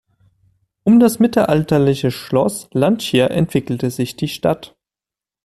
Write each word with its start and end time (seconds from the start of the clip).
Um 0.83 0.99
das 0.99 1.19
mittelalterliche 1.19 2.09
Schloss 2.09 2.67
Lancia 2.71 3.27
entwickelte 3.27 3.91
sich 3.91 4.15
die 4.15 4.29
Stadt. 4.29 4.75